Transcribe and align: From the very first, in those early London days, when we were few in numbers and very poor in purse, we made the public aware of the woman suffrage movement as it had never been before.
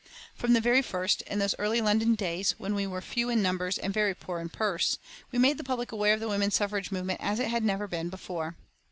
From 0.33 0.53
the 0.53 0.61
very 0.61 0.81
first, 0.81 1.21
in 1.27 1.37
those 1.37 1.53
early 1.59 1.79
London 1.79 2.15
days, 2.15 2.55
when 2.57 2.73
we 2.73 2.87
were 2.87 3.01
few 3.01 3.29
in 3.29 3.43
numbers 3.43 3.77
and 3.77 3.93
very 3.93 4.15
poor 4.15 4.39
in 4.39 4.49
purse, 4.49 4.97
we 5.31 5.37
made 5.37 5.59
the 5.59 5.63
public 5.63 5.91
aware 5.91 6.15
of 6.15 6.19
the 6.19 6.27
woman 6.27 6.49
suffrage 6.49 6.91
movement 6.91 7.21
as 7.21 7.37
it 7.37 7.49
had 7.49 7.63
never 7.63 7.87
been 7.87 8.09
before. 8.09 8.55